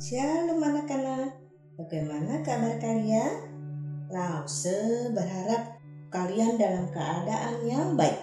Shalom 0.00 0.64
anak-anak, 0.64 1.28
bagaimana 1.76 2.40
kabar 2.40 2.80
kalian? 2.80 3.52
Lause 4.08 5.12
berharap 5.12 5.76
kalian 6.08 6.56
dalam 6.56 6.88
keadaan 6.88 7.60
yang 7.68 8.00
baik. 8.00 8.16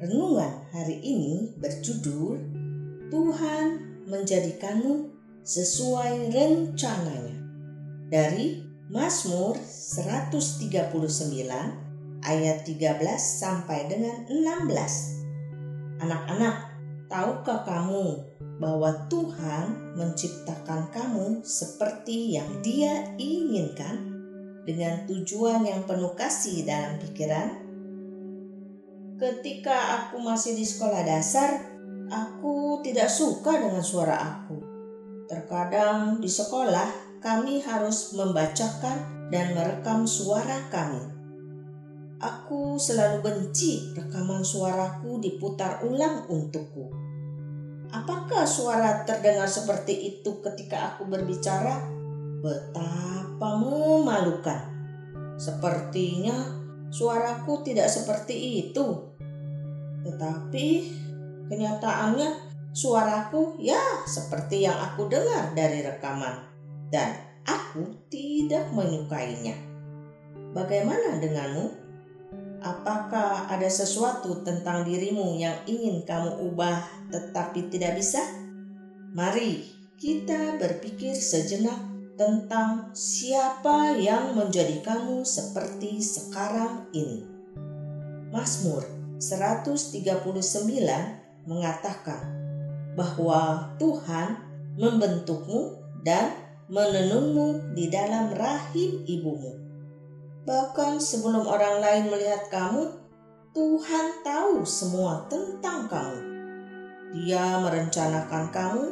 Renungan 0.00 0.64
hari 0.72 0.96
ini 1.04 1.52
berjudul 1.60 2.40
Tuhan 3.12 3.66
menjadikanmu 4.08 5.12
sesuai 5.44 6.32
rencananya. 6.32 7.36
Dari 8.08 8.64
Mazmur 8.88 9.60
139 9.60 10.88
ayat 12.24 12.64
13 12.64 12.96
sampai 13.20 13.92
dengan 13.92 14.24
16. 14.24 16.00
Anak-anak, 16.00 16.67
tahukah 17.08 17.64
kamu 17.64 18.20
bahwa 18.60 19.08
Tuhan 19.08 19.96
menciptakan 19.96 20.92
kamu 20.92 21.40
seperti 21.42 22.36
yang 22.36 22.60
Dia 22.60 23.16
inginkan 23.16 24.14
dengan 24.68 25.08
tujuan 25.08 25.64
yang 25.64 25.88
penuh 25.88 26.12
kasih 26.12 26.68
dalam 26.68 27.00
pikiran. 27.00 27.64
Ketika 29.18 30.06
aku 30.06 30.22
masih 30.22 30.54
di 30.54 30.62
sekolah 30.62 31.02
dasar, 31.02 31.74
aku 32.12 32.84
tidak 32.84 33.10
suka 33.10 33.58
dengan 33.58 33.82
suara 33.82 34.14
aku. 34.14 34.60
Terkadang 35.26 36.20
di 36.22 36.28
sekolah 36.30 37.18
kami 37.18 37.64
harus 37.64 38.14
membacakan 38.14 39.28
dan 39.32 39.56
merekam 39.56 40.06
suara 40.06 40.68
kami. 40.70 41.17
Aku 42.18 42.76
selalu 42.82 43.22
benci 43.22 43.94
rekaman 43.94 44.42
suaraku 44.42 45.22
diputar 45.22 45.86
ulang 45.86 46.26
untukku 46.26 47.08
Apakah 47.88 48.44
suara 48.44 49.08
terdengar 49.08 49.48
seperti 49.48 49.96
itu 50.16 50.44
ketika 50.44 50.92
aku 50.92 51.08
berbicara? 51.08 51.88
Betapa 52.44 53.56
memalukan. 53.56 54.60
Sepertinya 55.40 56.36
suaraku 56.92 57.64
tidak 57.64 57.88
seperti 57.88 58.68
itu. 58.68 59.08
Tetapi 60.04 60.66
kenyataannya 61.48 62.28
suaraku 62.76 63.56
ya 63.56 63.80
seperti 64.04 64.68
yang 64.68 64.76
aku 64.76 65.08
dengar 65.08 65.56
dari 65.56 65.80
rekaman. 65.80 66.44
Dan 66.92 67.16
aku 67.48 67.88
tidak 68.12 68.68
menyukainya. 68.76 69.56
Bagaimana 70.52 71.16
denganmu? 71.16 71.87
Apakah 72.58 73.46
ada 73.46 73.70
sesuatu 73.70 74.42
tentang 74.42 74.82
dirimu 74.82 75.38
yang 75.38 75.62
ingin 75.70 76.02
kamu 76.02 76.42
ubah 76.50 76.82
tetapi 77.14 77.70
tidak 77.70 78.02
bisa? 78.02 78.18
Mari 79.14 79.62
kita 79.94 80.58
berpikir 80.58 81.14
sejenak 81.14 81.78
tentang 82.18 82.90
siapa 82.98 83.94
yang 83.94 84.34
menjadikanmu 84.34 85.22
seperti 85.22 86.02
sekarang 86.02 86.90
ini. 86.90 87.22
Mazmur 88.34 88.82
139 89.22 90.26
mengatakan 91.46 92.22
bahwa 92.98 93.70
Tuhan 93.78 94.34
membentukmu 94.74 95.78
dan 96.02 96.34
menenunmu 96.66 97.74
di 97.78 97.86
dalam 97.86 98.34
rahim 98.34 99.06
ibumu 99.06 99.67
Bahkan 100.48 100.96
sebelum 100.96 101.44
orang 101.44 101.84
lain 101.84 102.04
melihat 102.08 102.48
kamu, 102.48 102.88
Tuhan 103.52 104.24
tahu 104.24 104.64
semua 104.64 105.28
tentang 105.28 105.84
kamu. 105.92 106.20
Dia 107.12 107.60
merencanakan 107.60 108.48
kamu, 108.48 108.84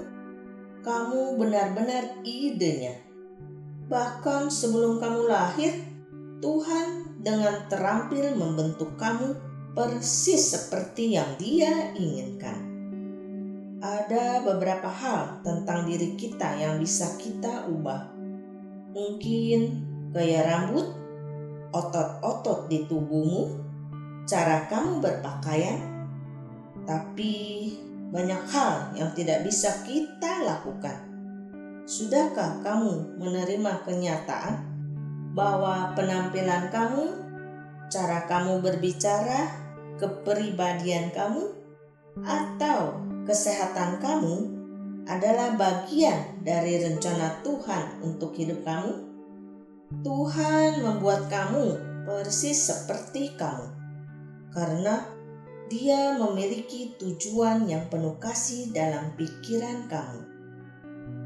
kamu 0.85 1.21
benar-benar 1.41 2.21
idenya. 2.29 3.01
Bahkan 3.89 4.53
sebelum 4.53 5.01
kamu 5.01 5.33
lahir, 5.33 5.73
Tuhan 6.45 7.17
dengan 7.25 7.65
terampil 7.73 8.37
membentuk 8.37 8.93
kamu 9.01 9.33
persis 9.73 10.53
seperti 10.53 11.17
yang 11.17 11.41
Dia 11.41 11.97
inginkan. 11.97 12.69
Ada 13.81 14.45
beberapa 14.45 14.93
hal 14.93 15.41
tentang 15.41 15.89
diri 15.89 16.21
kita 16.21 16.61
yang 16.61 16.77
bisa 16.77 17.17
kita 17.17 17.65
ubah. 17.65 18.13
Mungkin 18.93 19.61
gaya 20.13 20.45
rambut 20.45 21.06
otot-otot 21.77 22.73
di 22.73 22.89
tubuhmu, 22.89 23.53
cara 24.25 24.65
kamu 24.65 25.05
berpakaian, 25.05 25.79
tapi 26.89 27.35
banyak 28.09 28.43
hal 28.49 28.97
yang 28.97 29.11
tidak 29.13 29.45
bisa 29.45 29.85
kita 29.85 30.47
lakukan. 30.47 31.05
Sudahkah 31.87 32.65
kamu 32.65 33.21
menerima 33.21 33.87
kenyataan 33.87 34.55
bahwa 35.37 35.93
penampilan 35.93 36.73
kamu, 36.73 37.05
cara 37.93 38.25
kamu 38.27 38.59
berbicara, 38.65 39.53
kepribadian 40.01 41.13
kamu, 41.13 41.47
atau 42.25 42.97
kesehatan 43.29 44.01
kamu 44.01 44.35
adalah 45.07 45.55
bagian 45.55 46.43
dari 46.43 46.83
rencana 46.83 47.39
Tuhan 47.47 48.03
untuk 48.03 48.35
hidup 48.35 48.67
kamu? 48.67 49.06
Tuhan 49.87 50.83
membuat 50.83 51.31
kamu 51.31 51.79
persis 52.03 52.59
seperti 52.59 53.39
kamu, 53.39 53.71
karena 54.51 55.07
Dia 55.71 56.19
memiliki 56.19 56.95
tujuan 56.99 57.71
yang 57.71 57.87
penuh 57.87 58.19
kasih 58.19 58.75
dalam 58.75 59.15
pikiran 59.15 59.87
kamu. 59.87 60.23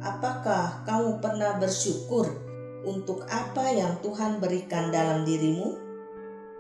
Apakah 0.05 0.85
kamu 0.85 1.25
pernah 1.25 1.57
bersyukur 1.57 2.29
untuk 2.85 3.25
apa 3.33 3.69
yang 3.73 3.97
Tuhan 4.05 4.41
berikan 4.45 4.93
dalam 4.93 5.25
dirimu, 5.25 5.77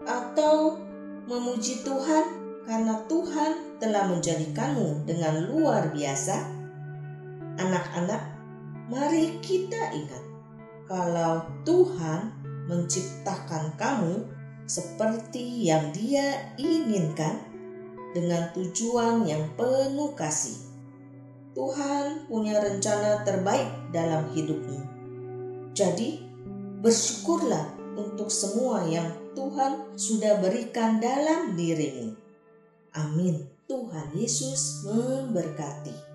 atau 0.04 0.80
memuji 1.28 1.84
Tuhan 1.84 2.24
karena 2.64 2.96
Tuhan 3.12 3.76
telah 3.76 4.08
menjadikanmu 4.08 5.04
dengan 5.04 5.52
luar 5.52 5.92
biasa? 5.92 6.48
Anak-anak, 7.60 8.22
mari 8.88 9.36
kita 9.44 9.92
ingat 9.92 10.29
kalau 10.90 11.46
Tuhan 11.62 12.34
menciptakan 12.66 13.78
kamu 13.78 14.26
seperti 14.66 15.70
yang 15.70 15.94
Dia 15.94 16.50
inginkan 16.58 17.46
dengan 18.10 18.50
tujuan 18.58 19.22
yang 19.22 19.46
penuh 19.54 20.10
kasih. 20.18 20.58
Tuhan 21.54 22.26
punya 22.26 22.58
rencana 22.58 23.22
terbaik 23.22 23.70
dalam 23.94 24.34
hidupmu. 24.34 24.82
Jadi, 25.78 26.26
bersyukurlah 26.82 27.94
untuk 27.94 28.26
semua 28.26 28.82
yang 28.86 29.14
Tuhan 29.38 29.94
sudah 29.94 30.42
berikan 30.42 30.98
dalam 30.98 31.54
dirimu. 31.54 32.18
Amin. 32.98 33.46
Tuhan 33.70 34.10
Yesus 34.18 34.82
memberkati. 34.82 36.09